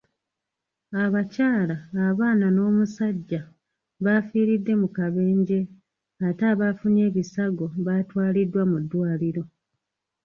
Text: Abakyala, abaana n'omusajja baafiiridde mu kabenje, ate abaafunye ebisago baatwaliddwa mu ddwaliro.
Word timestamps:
Abakyala, 1.03 1.75
abaana 2.07 2.47
n'omusajja 2.51 3.41
baafiiridde 4.03 4.73
mu 4.81 4.87
kabenje, 4.97 5.59
ate 6.27 6.43
abaafunye 6.53 7.01
ebisago 7.09 7.65
baatwaliddwa 7.85 8.63
mu 8.71 8.77
ddwaliro. 8.83 9.43